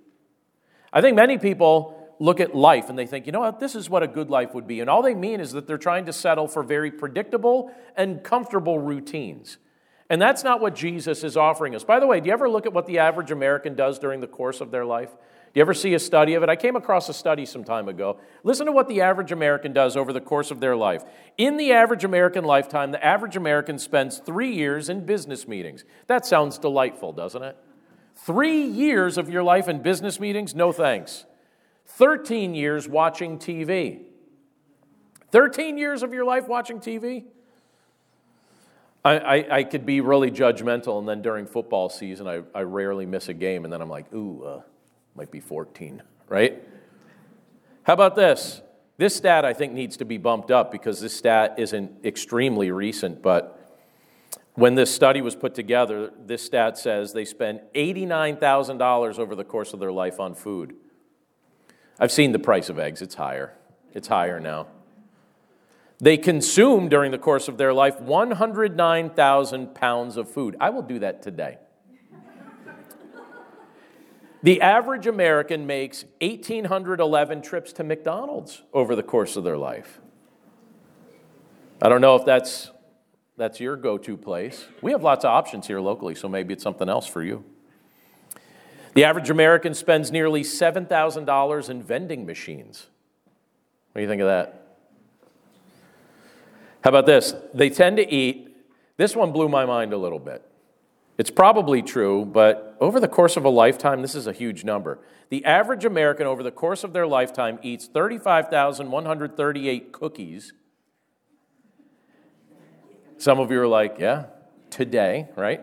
[0.94, 3.90] I think many people look at life and they think, you know what, this is
[3.90, 4.80] what a good life would be.
[4.80, 8.80] And all they mean is that they're trying to settle for very predictable and comfortable
[8.80, 9.58] routines.
[10.10, 11.84] And that's not what Jesus is offering us.
[11.84, 14.28] By the way, do you ever look at what the average American does during the
[14.28, 15.10] course of their life?
[15.10, 16.50] Do you ever see a study of it?
[16.50, 18.20] I came across a study some time ago.
[18.44, 21.04] Listen to what the average American does over the course of their life.
[21.38, 25.84] In the average American lifetime, the average American spends three years in business meetings.
[26.08, 27.58] That sounds delightful, doesn't it?
[28.16, 30.56] Three years of your life in business meetings?
[30.56, 31.26] No thanks.
[31.86, 34.02] 13 years watching TV.
[35.32, 37.26] 13 years of your life watching TV?
[39.04, 43.06] I, I, I, could be really judgmental, and then during football season, I, I rarely
[43.06, 44.62] miss a game, and then I'm like, ooh, uh,
[45.16, 46.64] might be 14, right?
[47.84, 48.62] How about this?
[48.98, 53.22] This stat I think needs to be bumped up because this stat isn't extremely recent,
[53.22, 53.60] but
[54.56, 59.74] when this study was put together, this stat says they spend $89,000 over the course
[59.74, 60.76] of their life on food.
[62.00, 63.54] I've seen the price of eggs, it's higher.
[63.94, 64.68] It's higher now.
[66.00, 70.56] They consume during the course of their life 109,000 pounds of food.
[70.60, 71.60] I will do that today.
[74.42, 80.02] The average American makes 1,811 trips to McDonald's over the course of their life.
[81.82, 82.70] I don't know if that's,
[83.38, 84.66] that's your go to place.
[84.82, 87.44] We have lots of options here locally, so maybe it's something else for you.
[88.94, 92.88] The average American spends nearly $7,000 in vending machines.
[93.92, 94.78] What do you think of that?
[96.84, 97.34] How about this?
[97.54, 98.56] They tend to eat,
[98.98, 100.44] this one blew my mind a little bit.
[101.18, 105.00] It's probably true, but over the course of a lifetime, this is a huge number.
[105.30, 110.54] The average American over the course of their lifetime eats 35,138 cookies.
[113.24, 114.26] Some of you are like, yeah,
[114.70, 115.62] today, right?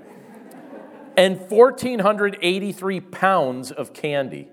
[1.14, 4.48] and 1,483 pounds of candy.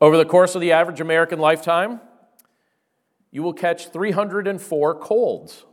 [0.00, 2.00] Over the course of the average American lifetime,
[3.30, 5.64] you will catch 304 colds.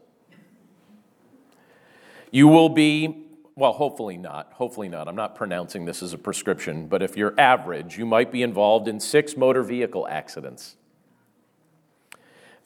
[2.30, 4.54] You will be, well, hopefully not.
[4.54, 5.08] Hopefully not.
[5.08, 8.88] I'm not pronouncing this as a prescription, but if you're average, you might be involved
[8.88, 10.76] in six motor vehicle accidents.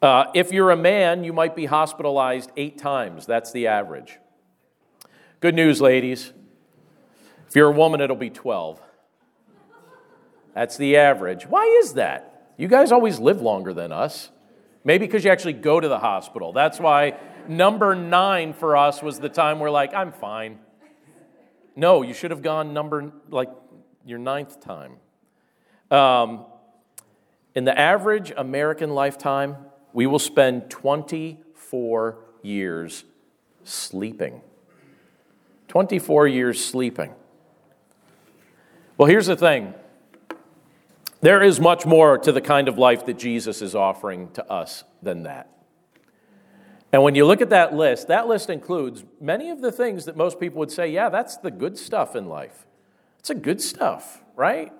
[0.01, 3.25] Uh, if you're a man, you might be hospitalized eight times.
[3.25, 4.19] That's the average.
[5.39, 6.33] Good news, ladies.
[7.47, 8.79] If you're a woman, it'll be 12.
[10.53, 11.47] That's the average.
[11.47, 12.53] Why is that?
[12.57, 14.29] You guys always live longer than us.
[14.83, 16.53] Maybe because you actually go to the hospital.
[16.53, 20.59] That's why number nine for us was the time we're like, I'm fine.
[21.75, 23.49] No, you should have gone number, like,
[24.05, 24.93] your ninth time.
[25.91, 26.45] Um,
[27.53, 29.57] in the average American lifetime,
[29.97, 33.03] we will spend 24 years
[33.63, 34.41] sleeping.
[35.69, 37.15] 24 years sleeping.
[38.99, 39.73] Well, here's the thing
[41.21, 44.83] there is much more to the kind of life that Jesus is offering to us
[45.01, 45.49] than that.
[46.93, 50.15] And when you look at that list, that list includes many of the things that
[50.15, 52.67] most people would say, yeah, that's the good stuff in life.
[53.17, 54.71] It's a good stuff, right?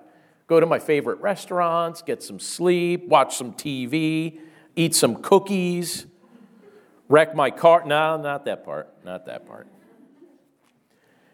[0.46, 4.42] Go to my favorite restaurants, get some sleep, watch some TV,
[4.78, 6.06] eat some cookies,
[7.08, 7.84] wreck my car.
[7.84, 8.88] No, not that part.
[9.04, 9.66] Not that part.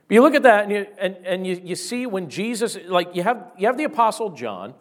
[0.08, 3.14] But you look at that and you, and, and you, you see when Jesus, like
[3.14, 4.74] you have, you have the Apostle John,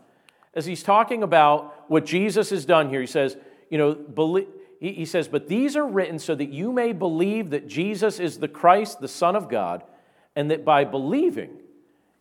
[0.54, 3.36] as he's talking about what Jesus has done here, he says,
[3.69, 4.47] you know, believe,
[4.80, 8.39] he, he says, but these are written so that you may believe that Jesus is
[8.39, 9.84] the Christ, the Son of God,
[10.36, 11.58] and that by believing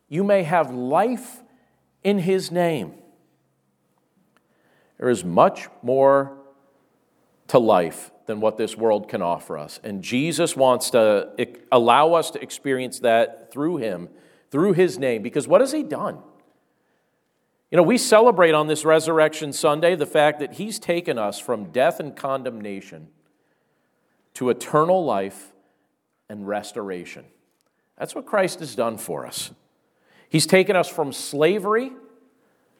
[0.09, 1.41] you may have life
[2.03, 2.95] in his name.
[5.03, 6.37] There is much more
[7.47, 9.81] to life than what this world can offer us.
[9.83, 11.27] And Jesus wants to
[11.73, 14.07] allow us to experience that through him,
[14.49, 16.19] through his name, because what has he done?
[17.69, 21.65] You know, we celebrate on this Resurrection Sunday the fact that he's taken us from
[21.65, 23.09] death and condemnation
[24.35, 25.51] to eternal life
[26.29, 27.25] and restoration.
[27.99, 29.51] That's what Christ has done for us.
[30.29, 31.91] He's taken us from slavery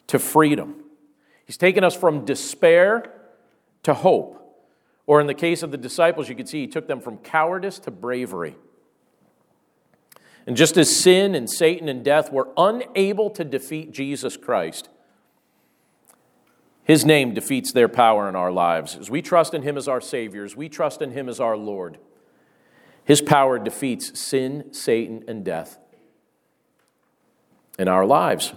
[0.08, 0.83] to freedom.
[1.46, 3.12] He's taken us from despair
[3.84, 4.40] to hope.
[5.06, 7.80] Or in the case of the disciples, you can see he took them from cowardice
[7.80, 8.56] to bravery.
[10.48, 14.90] And just as sin and Satan and death were unable to defeat Jesus Christ,
[16.84, 18.98] his name defeats their power in our lives.
[18.98, 21.56] As we trust in him as our Savior, as we trust in him as our
[21.56, 21.98] Lord,
[23.06, 25.78] his power defeats sin, Satan, and death
[27.80, 28.54] in our lives.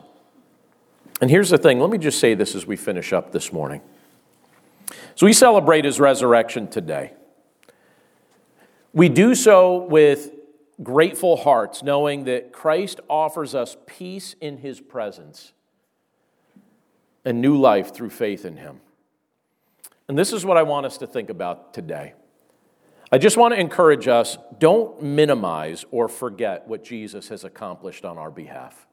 [1.21, 3.81] And here's the thing let me just say this as we finish up this morning.
[5.15, 7.13] So we celebrate his resurrection today.
[8.93, 10.31] We do so with
[10.83, 15.53] grateful hearts, knowing that Christ offers us peace in his presence
[17.25, 18.81] and new life through faith in him.
[20.09, 22.15] And this is what I want us to think about today.
[23.11, 28.19] I just want to encourage us don't minimize or forget what Jesus has accomplished on
[28.19, 28.87] our behalf.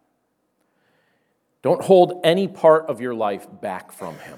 [1.64, 4.38] Don't hold any part of your life back from him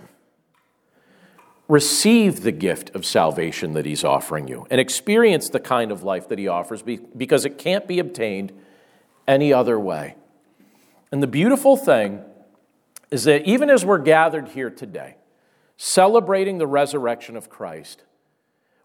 [1.68, 6.28] receive the gift of salvation that he's offering you and experience the kind of life
[6.30, 8.52] that he offers because it can't be obtained
[9.28, 10.16] any other way.
[11.12, 12.22] And the beautiful thing
[13.10, 15.16] is that even as we're gathered here today,
[15.78, 18.04] celebrating the resurrection of Christ,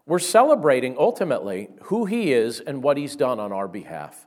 [0.05, 4.25] we're celebrating ultimately who he is and what he's done on our behalf.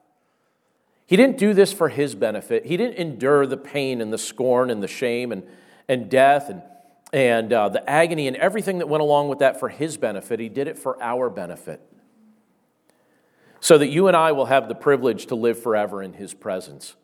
[1.06, 2.66] He didn't do this for his benefit.
[2.66, 5.42] He didn't endure the pain and the scorn and the shame and,
[5.88, 6.62] and death and
[7.14, 10.40] and uh, the agony and everything that went along with that for his benefit.
[10.40, 11.80] He did it for our benefit.
[13.60, 16.96] So that you and I will have the privilege to live forever in his presence.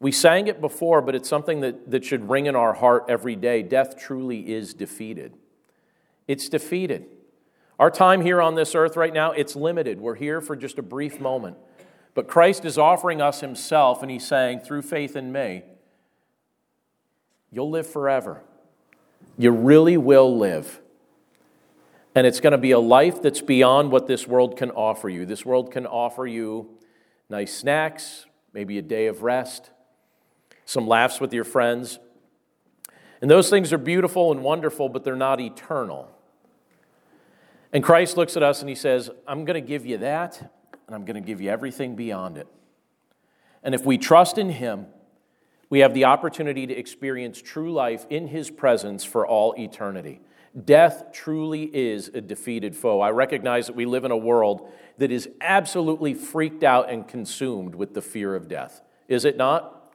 [0.00, 3.36] We sang it before, but it's something that, that should ring in our heart every
[3.36, 3.62] day.
[3.62, 5.34] Death truly is defeated.
[6.26, 7.06] It's defeated.
[7.78, 10.00] Our time here on this earth right now, it's limited.
[10.00, 11.56] We're here for just a brief moment.
[12.14, 15.64] But Christ is offering us himself, and he's saying, through faith in me,
[17.50, 18.42] you'll live forever.
[19.36, 20.80] You really will live.
[22.14, 25.26] And it's going to be a life that's beyond what this world can offer you.
[25.26, 26.70] This world can offer you
[27.28, 29.70] nice snacks, maybe a day of rest,
[30.64, 31.98] some laughs with your friends.
[33.20, 36.08] And those things are beautiful and wonderful, but they're not eternal.
[37.72, 40.52] And Christ looks at us and he says, I'm going to give you that,
[40.86, 42.46] and I'm going to give you everything beyond it.
[43.62, 44.86] And if we trust in him,
[45.70, 50.20] we have the opportunity to experience true life in his presence for all eternity.
[50.64, 53.00] Death truly is a defeated foe.
[53.00, 57.74] I recognize that we live in a world that is absolutely freaked out and consumed
[57.74, 58.82] with the fear of death.
[59.08, 59.92] Is it not?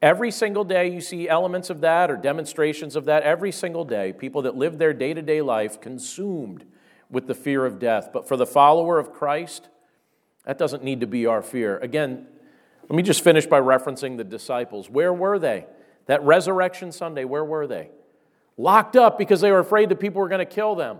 [0.00, 3.24] Every single day you see elements of that or demonstrations of that.
[3.24, 6.64] Every single day, people that live their day to day life consumed
[7.10, 8.10] with the fear of death.
[8.12, 9.68] But for the follower of Christ,
[10.44, 11.78] that doesn't need to be our fear.
[11.78, 12.26] Again,
[12.82, 14.88] let me just finish by referencing the disciples.
[14.88, 15.66] Where were they?
[16.06, 17.90] That resurrection Sunday, where were they?
[18.58, 20.98] locked up because they were afraid that people were going to kill them.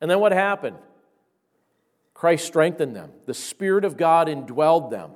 [0.00, 0.76] And then what happened?
[2.14, 3.10] Christ strengthened them.
[3.26, 5.12] The Spirit of God indwelled them.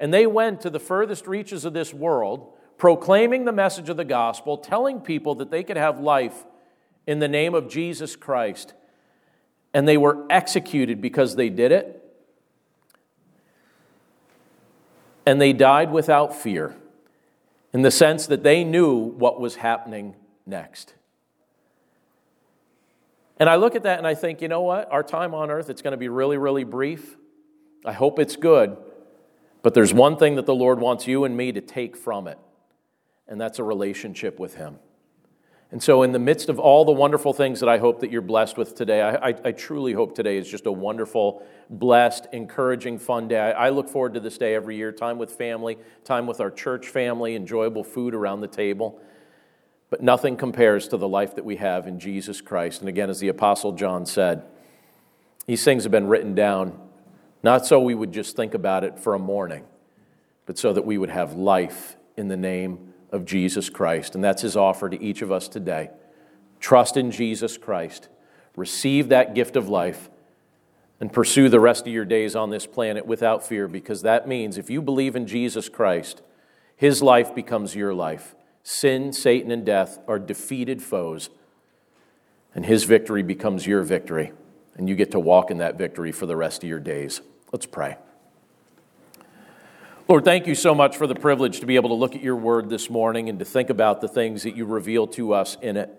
[0.00, 4.04] And they went to the furthest reaches of this world, proclaiming the message of the
[4.04, 6.44] gospel, telling people that they could have life
[7.06, 8.74] in the name of Jesus Christ.
[9.74, 12.02] And they were executed because they did it.
[15.26, 16.76] And they died without fear,
[17.72, 20.14] in the sense that they knew what was happening
[20.46, 20.94] next.
[23.38, 24.90] And I look at that and I think, you know what?
[24.90, 27.16] Our time on earth, it's going to be really, really brief.
[27.84, 28.76] I hope it's good.
[29.62, 32.38] But there's one thing that the Lord wants you and me to take from it,
[33.26, 34.78] and that's a relationship with Him.
[35.72, 38.22] And so, in the midst of all the wonderful things that I hope that you're
[38.22, 42.98] blessed with today, I, I, I truly hope today is just a wonderful, blessed, encouraging,
[43.00, 43.38] fun day.
[43.38, 46.52] I, I look forward to this day every year time with family, time with our
[46.52, 49.00] church family, enjoyable food around the table.
[49.90, 52.80] But nothing compares to the life that we have in Jesus Christ.
[52.80, 54.44] And again, as the Apostle John said,
[55.46, 56.80] these things have been written down
[57.42, 59.64] not so we would just think about it for a morning,
[60.46, 64.14] but so that we would have life in the name of Jesus Christ.
[64.14, 65.90] And that's his offer to each of us today.
[66.60, 68.08] Trust in Jesus Christ,
[68.54, 70.08] receive that gift of life,
[71.00, 74.56] and pursue the rest of your days on this planet without fear, because that means
[74.56, 76.22] if you believe in Jesus Christ,
[76.76, 78.34] his life becomes your life.
[78.62, 81.28] Sin, Satan, and death are defeated foes,
[82.54, 84.32] and his victory becomes your victory,
[84.74, 87.20] and you get to walk in that victory for the rest of your days.
[87.52, 87.98] Let's pray.
[90.08, 92.36] Lord, thank you so much for the privilege to be able to look at your
[92.36, 95.76] word this morning and to think about the things that you reveal to us in
[95.76, 95.90] it.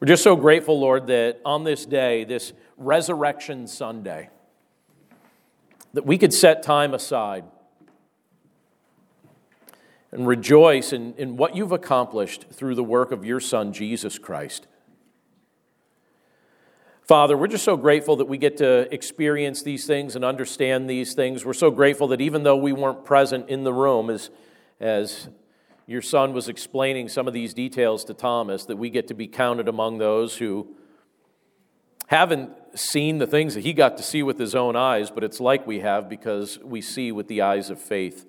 [0.00, 4.30] We're just so grateful, Lord, that on this day, this Resurrection Sunday,
[5.92, 7.44] that we could set time aside
[10.10, 14.66] and rejoice in, in what you've accomplished through the work of your Son, Jesus Christ.
[17.08, 21.14] Father, we're just so grateful that we get to experience these things and understand these
[21.14, 21.42] things.
[21.42, 24.28] We're so grateful that even though we weren't present in the room as,
[24.78, 25.30] as
[25.86, 29.26] your son was explaining some of these details to Thomas, that we get to be
[29.26, 30.76] counted among those who
[32.08, 35.40] haven't seen the things that he got to see with his own eyes, but it's
[35.40, 38.26] like we have because we see with the eyes of faith.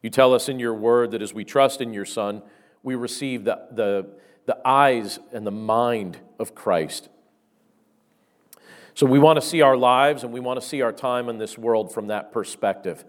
[0.00, 2.42] You tell us in your word that as we trust in your Son,
[2.84, 4.06] we receive the, the,
[4.46, 7.08] the eyes and the mind of Christ.
[8.94, 11.38] So we want to see our lives and we want to see our time in
[11.38, 13.04] this world from that perspective.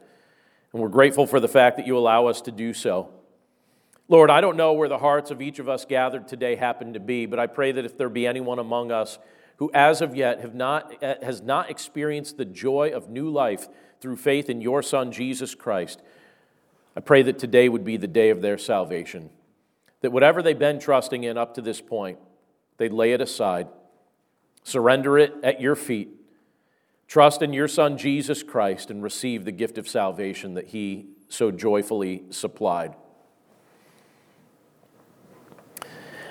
[0.71, 3.09] And we're grateful for the fact that you allow us to do so.
[4.09, 6.99] Lord, I don't know where the hearts of each of us gathered today happen to
[6.99, 9.17] be, but I pray that if there be anyone among us
[9.57, 13.67] who as of yet have not, eh, has not experienced the joy of new life
[14.01, 16.01] through faith in your Son, Jesus Christ,
[16.95, 19.29] I pray that today would be the day of their salvation.
[20.01, 22.19] That whatever they've been trusting in up to this point,
[22.77, 23.67] they'd lay it aside,
[24.63, 26.09] surrender it at your feet,
[27.07, 31.51] trust in your Son, Jesus Christ, and receive the gift of salvation that He so
[31.51, 32.95] joyfully supplied.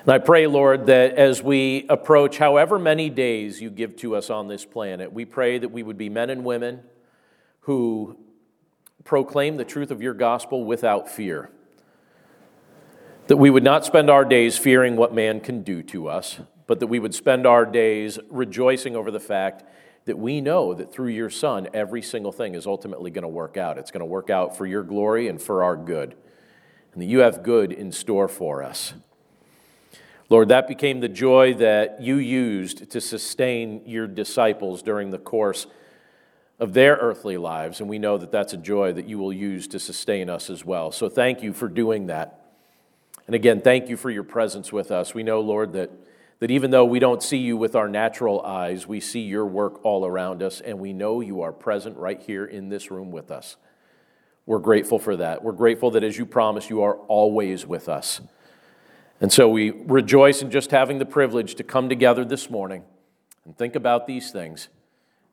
[0.05, 4.31] And I pray, Lord, that as we approach however many days you give to us
[4.31, 6.81] on this planet, we pray that we would be men and women
[7.61, 8.17] who
[9.05, 11.51] proclaim the truth of your gospel without fear.
[13.29, 16.81] That we would not spend our days fearing what man can do to us, but
[16.81, 19.65] that we would spend our days rejoicing over the fact
[20.05, 23.57] that we know that through your Son, every single thing is ultimately going to work
[23.57, 23.79] out.
[23.79, 26.17] It's going to work out for your glory and for our good,
[26.93, 28.95] and that you have good in store for us.
[30.29, 35.67] Lord, that became the joy that you used to sustain your disciples during the course
[36.59, 39.67] of their earthly lives, and we know that that's a joy that you will use
[39.69, 40.91] to sustain us as well.
[40.93, 42.47] So thank you for doing that.
[43.27, 45.15] And again, thank you for your presence with us.
[45.15, 45.91] We know, Lord, that,
[46.43, 49.79] that even though we don't see you with our natural eyes, we see your work
[49.85, 53.31] all around us, and we know you are present right here in this room with
[53.31, 53.55] us.
[54.45, 55.45] We're grateful for that.
[55.45, 58.21] We're grateful that as you promised, you are always with us.
[59.21, 62.83] And so we rejoice in just having the privilege to come together this morning
[63.45, 64.67] and think about these things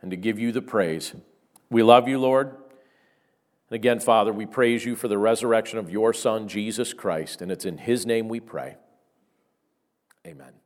[0.03, 1.15] and to give you the praise.
[1.71, 2.49] We love you, Lord.
[2.49, 7.51] And again, Father, we praise you for the resurrection of your Son, Jesus Christ, and
[7.51, 8.75] it's in his name we pray.
[10.23, 10.58] Amen.